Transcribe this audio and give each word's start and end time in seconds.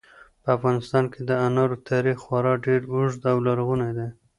په 0.43 0.49
افغانستان 0.57 1.03
کې 1.11 1.21
د 1.29 1.31
انارو 1.47 1.83
تاریخ 1.89 2.17
خورا 2.25 2.53
ډېر 2.65 2.81
اوږد 2.93 3.21
او 3.31 3.37
لرغونی 3.47 3.91
دی. 3.97 4.07